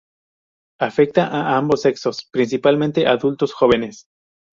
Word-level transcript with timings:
Afecta 0.79 1.27
a 1.27 1.55
ambos 1.59 1.83
sexos, 1.83 2.27
principalmente 2.31 3.05
adultos 3.05 3.53
jóvenes. 3.53 4.05